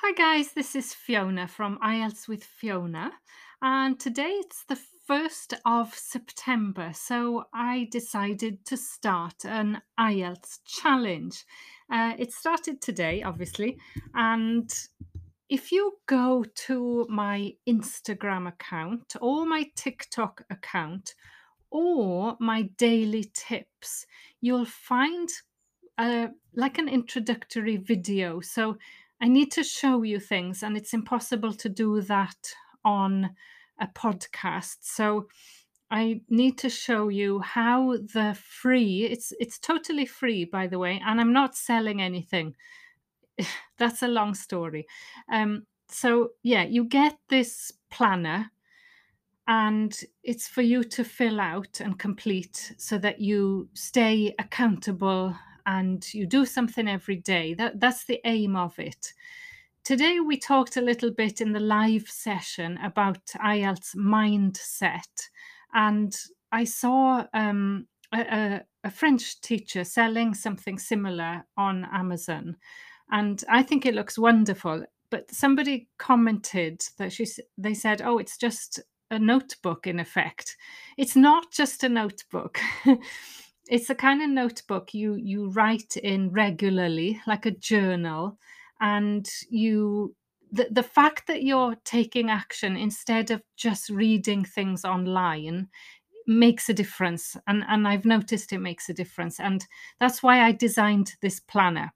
[0.00, 3.10] Hi guys, this is Fiona from IELTS with Fiona,
[3.60, 4.78] and today it's the
[5.10, 11.44] 1st of September, so I decided to start an IELTS challenge.
[11.90, 13.76] Uh, it started today, obviously,
[14.14, 14.72] and
[15.48, 21.16] if you go to my Instagram account or my TikTok account
[21.72, 24.06] or my daily tips,
[24.40, 25.28] you'll find
[25.98, 28.40] uh, like an introductory video.
[28.40, 28.78] So
[29.20, 33.30] I need to show you things, and it's impossible to do that on
[33.80, 34.76] a podcast.
[34.82, 35.28] So
[35.90, 41.00] I need to show you how the free it's it's totally free by the way
[41.04, 42.54] and I'm not selling anything.
[43.78, 44.86] That's a long story.
[45.32, 48.50] Um so yeah, you get this planner
[49.46, 55.34] and it's for you to fill out and complete so that you stay accountable
[55.68, 57.52] and you do something every day.
[57.52, 59.12] That that's the aim of it.
[59.84, 65.28] Today we talked a little bit in the live session about IELTS mindset
[65.74, 66.16] and
[66.50, 72.56] I saw um, a, a, French teacher selling something similar on Amazon
[73.10, 77.26] and I think it looks wonderful but somebody commented that she
[77.58, 80.56] they said oh it's just a notebook in effect
[80.96, 82.58] it's not just a notebook
[83.68, 88.38] it's a kind of notebook you you write in regularly like a journal
[88.80, 90.14] and you
[90.50, 95.68] the, the fact that you're taking action instead of just reading things online
[96.26, 99.64] makes a difference and and I've noticed it makes a difference and
[100.00, 101.92] that's why I designed this planner.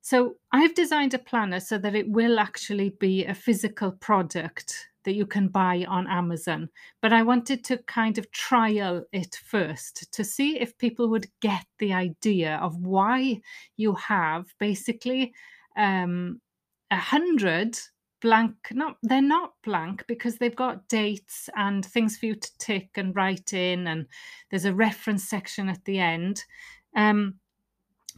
[0.00, 5.14] So I've designed a planner so that it will actually be a physical product that
[5.14, 6.68] you can buy on Amazon.
[7.00, 11.64] But I wanted to kind of trial it first to see if people would get
[11.78, 13.40] the idea of why
[13.78, 15.32] you have basically
[15.78, 16.42] um,
[16.90, 17.78] a hundred
[18.20, 22.90] blank not they're not blank because they've got dates and things for you to tick
[22.96, 24.06] and write in and
[24.50, 26.44] there's a reference section at the end
[26.96, 27.34] um,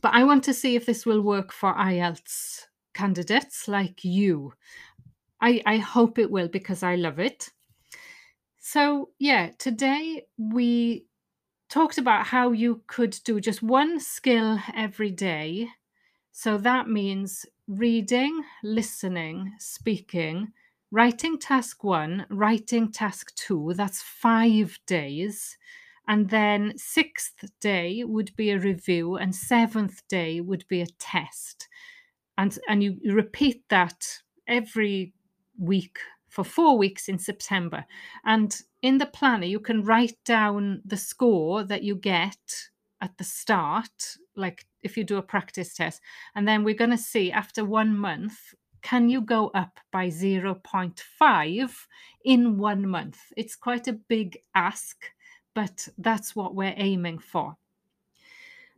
[0.00, 4.52] but I want to see if this will work for IELTS candidates like you.
[5.40, 7.50] I, I hope it will because I love it.
[8.58, 11.06] So, yeah, today we
[11.68, 15.70] talked about how you could do just one skill every day.
[16.32, 20.52] So that means reading, listening, speaking,
[20.90, 23.72] writing task one, writing task two.
[23.74, 25.58] That's five days.
[26.08, 31.68] And then sixth day would be a review, and seventh day would be a test.
[32.38, 35.14] And, and you repeat that every
[35.60, 35.98] week
[36.28, 37.84] for four weeks in September.
[38.24, 42.38] And in the planner, you can write down the score that you get
[43.00, 46.00] at the start, like if you do a practice test.
[46.34, 51.76] And then we're going to see after one month, can you go up by 0.5
[52.24, 53.18] in one month?
[53.36, 54.96] It's quite a big ask,
[55.54, 57.56] but that's what we're aiming for.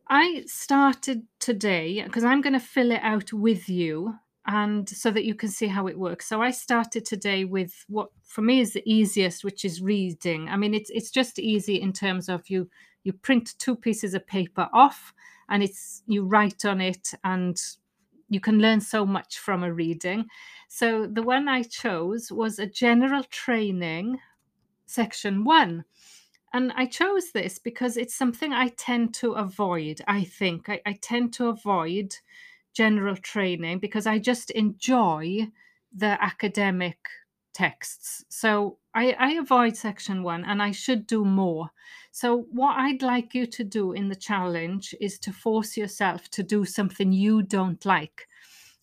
[0.08, 4.16] I started today because I'm going to fill it out with you
[4.46, 6.26] and so that you can see how it works.
[6.26, 10.48] So I started today with what for me is the easiest, which is reading.
[10.48, 12.68] I mean, it's it's just easy in terms of you
[13.04, 15.12] you print two pieces of paper off
[15.48, 17.60] and it's you write on it and
[18.28, 20.26] you can learn so much from a reading.
[20.68, 24.18] So the one I chose was a general training
[24.86, 25.84] section 1
[26.54, 30.00] and I chose this because it's something I tend to avoid.
[30.06, 32.16] I think I, I tend to avoid
[32.72, 35.48] general training because I just enjoy
[35.94, 36.98] the academic
[37.52, 38.24] texts.
[38.28, 41.70] So I, I avoid section one and I should do more.
[42.10, 46.42] So, what I'd like you to do in the challenge is to force yourself to
[46.42, 48.28] do something you don't like.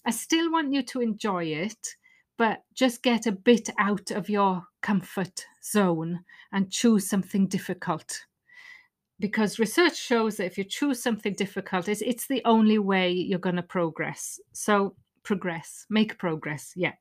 [0.06, 1.96] I still want you to enjoy it,
[2.38, 8.26] but just get a bit out of your comfort zone and choose something difficult.
[9.20, 13.40] Because research shows that if you choose something difficult, it's, it's the only way you're
[13.40, 14.40] going to progress.
[14.54, 16.74] So, progress, make progress.
[16.76, 16.94] Yeah.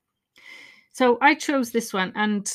[0.92, 2.52] So, I chose this one and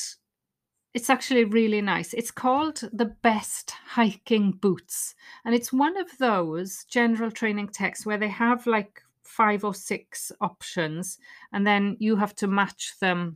[0.94, 2.14] it's actually really nice.
[2.14, 5.16] It's called the Best Hiking Boots.
[5.46, 10.32] And it's one of those general training texts where they have like five or six
[10.42, 11.18] options
[11.52, 13.36] and then you have to match them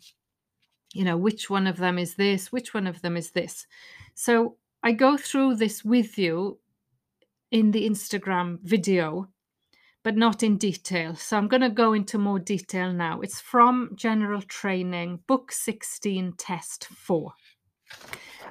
[0.93, 3.65] you know which one of them is this which one of them is this
[4.13, 4.57] so
[4.87, 6.59] i go through this with you
[7.51, 9.27] in the instagram video
[10.03, 13.91] but not in detail so i'm going to go into more detail now it's from
[13.95, 17.33] general training book 16 test 4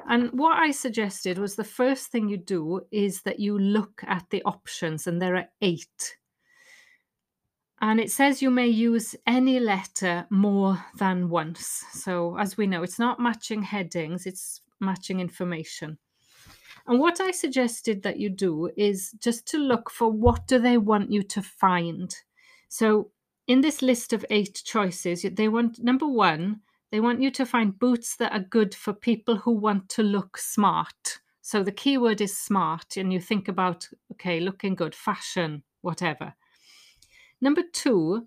[0.08, 4.24] and what I suggested was the first thing you do is that you look at
[4.30, 6.16] the options, and there are eight.
[7.80, 11.84] And it says you may use any letter more than once.
[11.92, 15.98] So, as we know, it's not matching headings, it's matching information.
[16.86, 20.78] And what I suggested that you do is just to look for what do they
[20.78, 22.14] want you to find.
[22.68, 23.10] So,
[23.48, 26.60] in this list of eight choices, they want number one,
[26.90, 30.38] they want you to find boots that are good for people who want to look
[30.38, 31.20] smart.
[31.42, 36.34] So the keyword is smart, and you think about, okay, looking good, fashion, whatever.
[37.40, 38.26] Number two,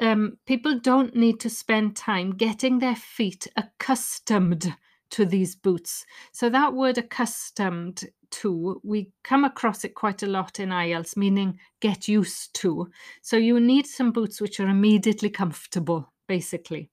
[0.00, 4.76] um, people don't need to spend time getting their feet accustomed
[5.10, 6.04] to these boots.
[6.32, 11.58] So that word accustomed to, we come across it quite a lot in IELTS, meaning
[11.80, 12.90] get used to.
[13.22, 16.90] So you need some boots which are immediately comfortable, basically.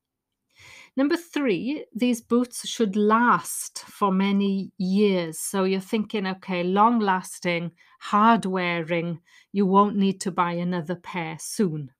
[0.96, 5.40] Number three, these boots should last for many years.
[5.40, 9.20] So you're thinking, okay, long lasting, hard wearing,
[9.52, 11.92] you won't need to buy another pair soon.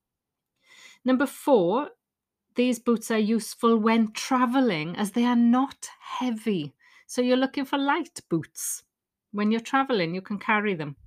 [1.06, 1.92] Number four,
[2.58, 6.74] these boots are useful when traveling as they are not heavy.
[7.06, 8.84] So you're looking for light boots.
[9.32, 10.98] When you're traveling, you can carry them.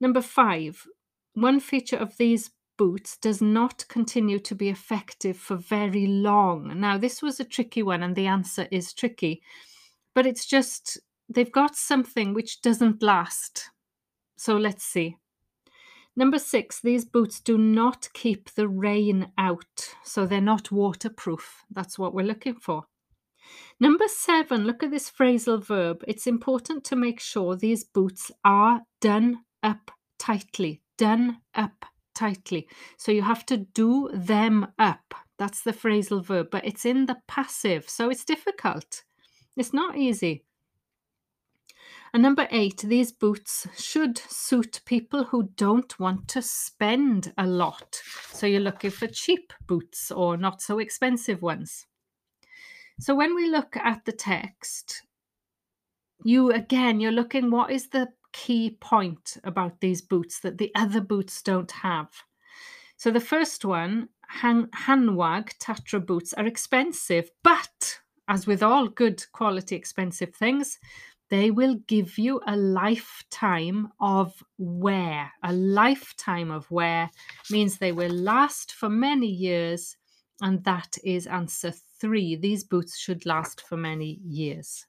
[0.00, 0.86] Number five,
[1.34, 6.80] one feature of these boots does not continue to be effective for very long.
[6.80, 9.42] Now, this was a tricky one, and the answer is tricky,
[10.14, 10.98] but it's just
[11.28, 13.70] they've got something which doesn't last.
[14.36, 15.16] So let's see.
[16.18, 21.62] Number six, these boots do not keep the rain out, so they're not waterproof.
[21.70, 22.86] That's what we're looking for.
[23.78, 26.02] Number seven, look at this phrasal verb.
[26.08, 30.82] It's important to make sure these boots are done up tightly.
[30.96, 31.86] Done up
[32.16, 32.66] tightly.
[32.96, 35.14] So you have to do them up.
[35.38, 39.04] That's the phrasal verb, but it's in the passive, so it's difficult.
[39.56, 40.42] It's not easy.
[42.14, 48.00] And number eight, these boots should suit people who don't want to spend a lot.
[48.32, 51.86] So you're looking for cheap boots or not so expensive ones.
[53.00, 55.02] So when we look at the text,
[56.24, 61.00] you again, you're looking what is the key point about these boots that the other
[61.00, 62.08] boots don't have.
[62.96, 69.24] So the first one, Han- Hanwag Tatra boots, are expensive, but as with all good
[69.32, 70.78] quality expensive things,
[71.30, 75.30] they will give you a lifetime of wear.
[75.42, 77.10] A lifetime of wear
[77.50, 79.96] means they will last for many years,
[80.40, 82.36] and that is answer three.
[82.36, 84.86] These boots should last for many years.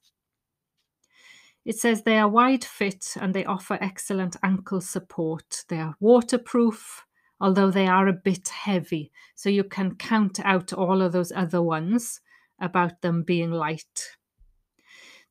[1.64, 5.64] It says they are wide fit and they offer excellent ankle support.
[5.68, 7.04] They are waterproof,
[7.38, 9.12] although they are a bit heavy.
[9.34, 12.20] So you can count out all of those other ones
[12.60, 14.16] about them being light.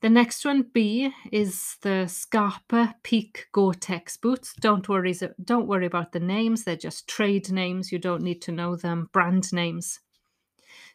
[0.01, 4.53] The next one, B, is the Scarpa Peak Gore-Tex boots.
[4.61, 5.13] Don't worry,
[5.43, 6.63] don't worry about the names.
[6.63, 7.91] They're just trade names.
[7.91, 9.09] You don't need to know them.
[9.11, 9.99] Brand names.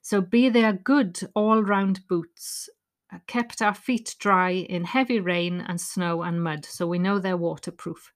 [0.01, 2.71] So B, they are good all-round boots.
[3.12, 7.19] Uh, kept our feet dry in heavy rain and snow and mud, so we know
[7.19, 8.11] they're waterproof.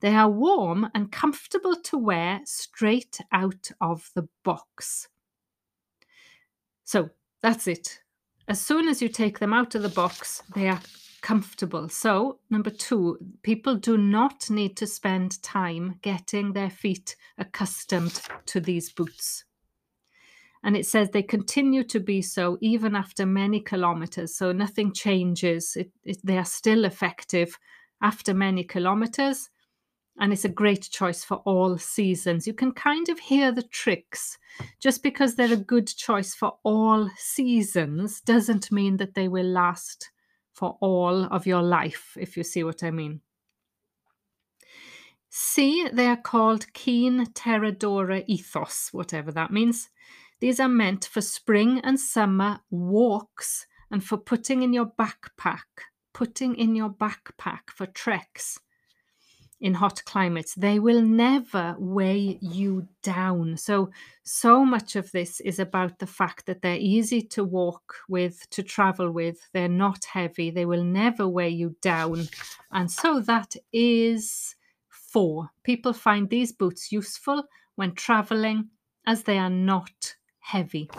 [0.00, 5.08] They are warm and comfortable to wear straight out of the box.
[6.84, 8.03] So that's it.
[8.46, 10.80] As soon as you take them out of the box, they are
[11.22, 11.88] comfortable.
[11.88, 18.60] So, number two, people do not need to spend time getting their feet accustomed to
[18.60, 19.44] these boots.
[20.62, 24.36] And it says they continue to be so even after many kilometers.
[24.36, 25.74] So, nothing changes.
[25.76, 27.58] It, it, they are still effective
[28.02, 29.48] after many kilometers
[30.18, 32.46] and it's a great choice for all seasons.
[32.46, 34.38] You can kind of hear the tricks.
[34.80, 40.10] Just because they're a good choice for all seasons doesn't mean that they will last
[40.52, 43.20] for all of your life, if you see what I mean.
[45.30, 49.88] C, they are called Keen Terradora Ethos, whatever that means.
[50.38, 56.54] These are meant for spring and summer walks and for putting in your backpack, putting
[56.54, 58.60] in your backpack for treks
[59.64, 63.56] in hot climates, they will never weigh you down.
[63.56, 63.90] So,
[64.22, 68.62] so much of this is about the fact that they're easy to walk with, to
[68.62, 72.28] travel with, they're not heavy, they will never weigh you down.
[72.72, 74.54] And so that is
[74.90, 75.48] four.
[75.62, 77.44] People find these boots useful
[77.76, 78.68] when traveling
[79.06, 80.90] as they are not heavy.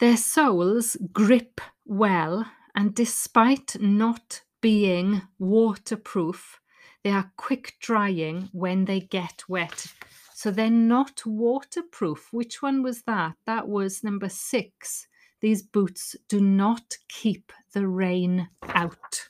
[0.00, 6.58] Their soles grip well, and despite not being waterproof.
[7.02, 9.92] They are quick drying when they get wet.
[10.32, 12.32] So they're not waterproof.
[12.32, 13.34] Which one was that?
[13.44, 15.06] That was number six.
[15.42, 19.28] These boots do not keep the rain out.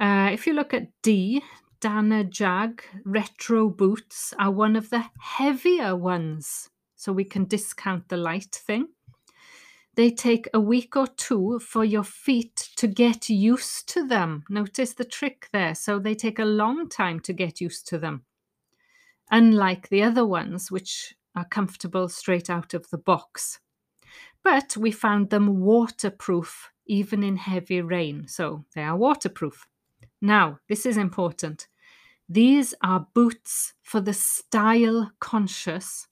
[0.00, 1.40] Uh, if you look at D,
[1.80, 6.70] Danner Jag retro boots are one of the heavier ones.
[6.96, 8.88] So we can discount the light thing.
[9.98, 14.44] They take a week or two for your feet to get used to them.
[14.48, 15.74] Notice the trick there.
[15.74, 18.22] So they take a long time to get used to them.
[19.32, 23.58] Unlike the other ones, which are comfortable straight out of the box.
[24.44, 28.28] But we found them waterproof even in heavy rain.
[28.28, 29.66] So they are waterproof.
[30.22, 31.66] Now, this is important.
[32.28, 36.06] These are boots for the style conscious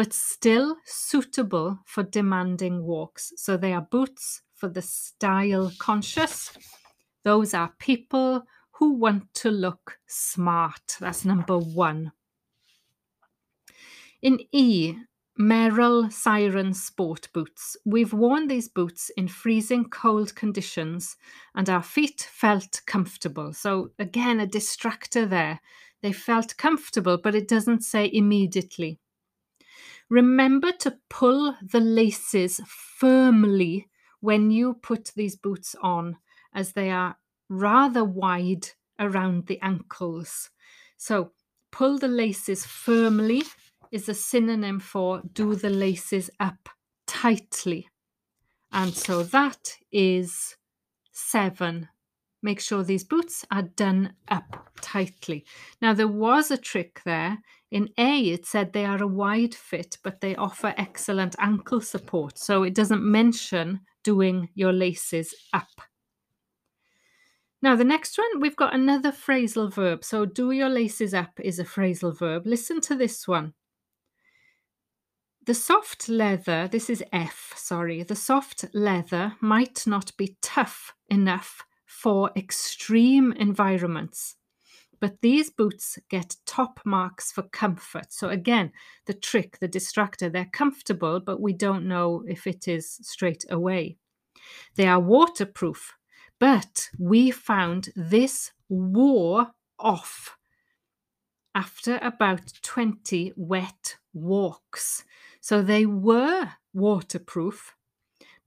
[0.00, 3.34] but still suitable for demanding walks.
[3.36, 6.56] So they are boots for the style conscious.
[7.22, 10.96] Those are people who want to look smart.
[11.00, 12.12] That's number one.
[14.22, 14.94] In E,
[15.38, 17.76] Merrell Siren sport boots.
[17.84, 21.18] We've worn these boots in freezing cold conditions
[21.54, 23.52] and our feet felt comfortable.
[23.52, 25.60] So, again, a distractor there.
[26.00, 28.98] They felt comfortable, but it doesn't say immediately.
[30.10, 33.88] Remember to pull the laces firmly
[34.20, 36.18] when you put these boots on,
[36.52, 37.16] as they are
[37.48, 40.50] rather wide around the ankles.
[40.98, 41.32] So
[41.70, 43.44] pull the laces firmly
[43.90, 46.68] is a synonym for do the laces up
[47.06, 47.88] tightly.
[48.72, 50.56] And so that is
[51.12, 51.88] seven
[52.42, 55.44] make sure these boots are done up tightly.
[55.80, 57.38] Now, there was a trick there.
[57.70, 62.38] In A, it said they are a wide fit, but they offer excellent ankle support.
[62.38, 65.68] So it doesn't mention doing your laces up.
[67.62, 70.02] Now, the next one, we've got another phrasal verb.
[70.02, 72.46] So, do your laces up is a phrasal verb.
[72.46, 73.52] Listen to this one.
[75.44, 81.64] The soft leather, this is F, sorry, the soft leather might not be tough enough
[82.00, 84.36] for extreme environments.
[85.00, 88.12] But these boots get top marks for comfort.
[88.12, 88.72] So, again,
[89.06, 93.96] the trick, the distractor, they're comfortable, but we don't know if it is straight away.
[94.76, 95.92] They are waterproof,
[96.38, 100.36] but we found this wore off
[101.54, 105.04] after about 20 wet walks.
[105.40, 107.74] So they were waterproof,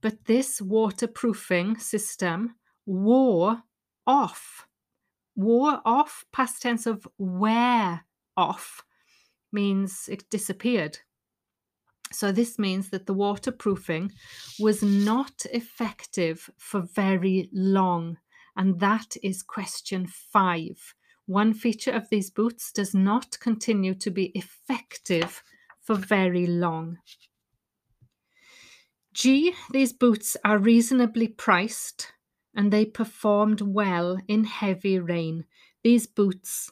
[0.00, 2.54] but this waterproofing system
[2.86, 3.62] wore
[4.06, 4.66] off.
[5.36, 8.04] Wore off, past tense of wear
[8.36, 8.84] off,
[9.52, 10.98] means it disappeared.
[12.12, 14.12] So, this means that the waterproofing
[14.60, 18.18] was not effective for very long.
[18.56, 20.94] And that is question five.
[21.26, 25.42] One feature of these boots does not continue to be effective
[25.80, 26.98] for very long.
[29.12, 32.12] G, these boots are reasonably priced
[32.54, 35.44] and they performed well in heavy rain.
[35.82, 36.70] These boots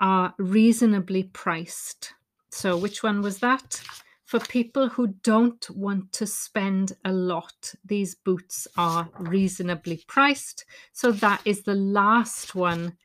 [0.00, 2.14] are reasonably priced.
[2.50, 3.80] So, which one was that?
[4.24, 10.64] For people who don't want to spend a lot, these boots are reasonably priced.
[10.92, 12.96] So, that is the last one,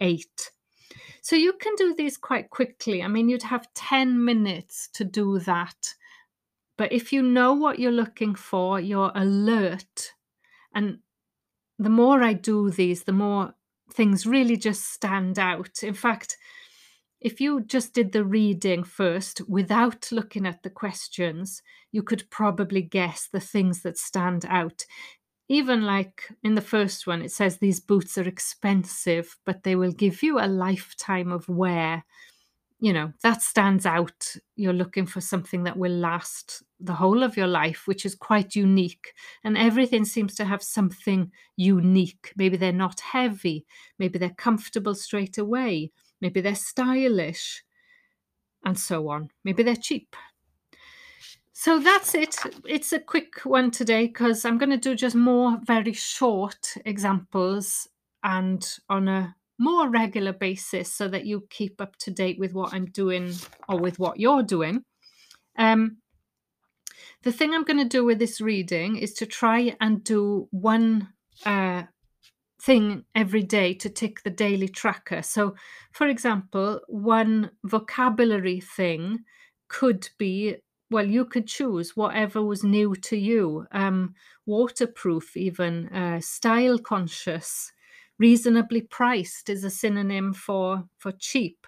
[0.00, 0.50] eight.
[1.20, 3.02] So, you can do these quite quickly.
[3.02, 5.94] I mean, you'd have 10 minutes to do that.
[6.76, 10.12] But if you know what you're looking for, you're alert
[10.74, 10.98] and
[11.78, 13.54] the more I do these, the more
[13.92, 15.82] things really just stand out.
[15.82, 16.36] In fact,
[17.20, 22.82] if you just did the reading first without looking at the questions, you could probably
[22.82, 24.84] guess the things that stand out.
[25.48, 29.92] Even like in the first one, it says these boots are expensive, but they will
[29.92, 32.04] give you a lifetime of wear
[32.80, 34.36] you know that stands out.
[34.56, 38.54] You're looking for something that will last the whole of your life which is quite
[38.54, 39.14] unique.
[39.42, 42.32] And everything seems to have something unique.
[42.36, 43.64] Maybe they're not heavy.
[43.98, 45.92] Maybe they're comfortable straight away.
[46.20, 47.64] Maybe they're stylish.
[48.64, 49.30] And so on.
[49.44, 50.16] Maybe they're cheap.
[51.52, 52.36] So that's it.
[52.66, 57.88] It's a quick one today because i'm going to do just more very short examples
[58.24, 62.74] and on a more regular basis so that you keep up to date with what
[62.74, 63.32] I'm doing
[63.68, 64.82] or with what you're doing.
[65.56, 65.98] Um,
[67.22, 71.08] the thing I'm going to do with this reading is to try and do one
[71.46, 71.84] uh,
[72.60, 75.22] thing every day to tick the daily tracker.
[75.22, 75.54] So,
[75.92, 79.20] for example, one vocabulary thing
[79.68, 80.56] could be
[80.90, 83.66] well, you could choose whatever was new to you.
[83.72, 84.14] Um,
[84.46, 87.72] waterproof, even uh, style conscious,
[88.18, 91.66] reasonably priced is a synonym for for cheap.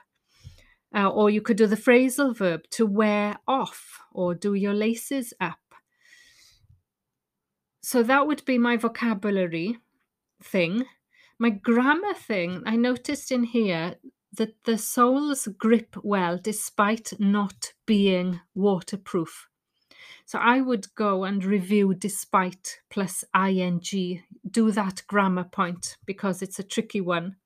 [0.95, 5.35] Uh, or you could do the phrasal verb to wear off or do your laces
[5.41, 5.59] up.
[7.83, 9.79] So that would be my vocabulary
[10.43, 10.85] thing.
[11.39, 13.97] My grammar thing, I noticed in here
[14.33, 19.49] that the soles grip well despite not being waterproof.
[20.25, 26.59] So I would go and review despite plus ing, do that grammar point because it's
[26.59, 27.37] a tricky one.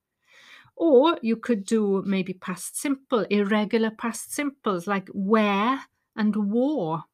[0.77, 5.81] Or you could do maybe past simple, irregular past simples like wear
[6.17, 7.05] and wore.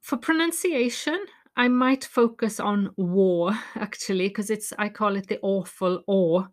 [0.00, 1.24] For pronunciation,
[1.56, 6.48] I might focus on wore actually because it's I call it the awful or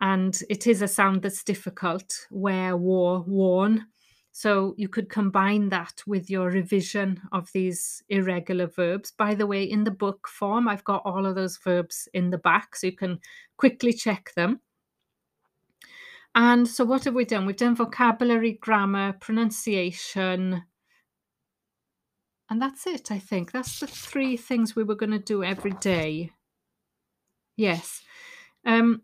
[0.00, 3.86] and it is a sound that's difficult wear wore worn
[4.36, 9.12] so you could combine that with your revision of these irregular verbs.
[9.12, 12.38] By the way, in the book form, I've got all of those verbs in the
[12.38, 13.20] back so you can
[13.58, 14.58] quickly check them.
[16.34, 17.46] And so, what have we done?
[17.46, 20.64] We've done vocabulary, grammar, pronunciation.
[22.50, 23.52] And that's it, I think.
[23.52, 26.32] That's the three things we were going to do every day.
[27.56, 28.02] Yes.
[28.66, 29.02] Um,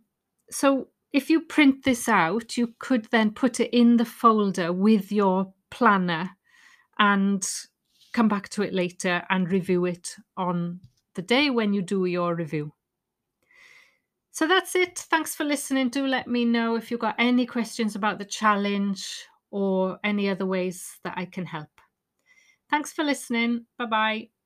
[0.50, 5.11] so, if you print this out, you could then put it in the folder with
[5.11, 6.31] your planner
[6.99, 7.49] and
[8.12, 10.81] come back to it later and review it on
[11.14, 12.73] the day when you do your review.
[14.33, 14.99] So that's it.
[14.99, 15.88] Thanks for listening.
[15.88, 20.47] Do let me know if you've got any questions about the challenge or any other
[20.47, 21.69] ways that I can help.
[22.71, 23.67] Thanks for listening.
[23.76, 24.39] Bye bye.